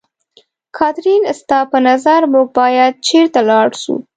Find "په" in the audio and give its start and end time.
1.71-1.77